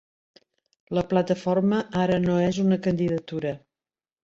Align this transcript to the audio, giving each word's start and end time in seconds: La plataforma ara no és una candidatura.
La 0.97 1.03
plataforma 1.11 1.83
ara 2.05 2.17
no 2.25 2.41
és 2.47 2.61
una 2.65 2.81
candidatura. 2.89 3.55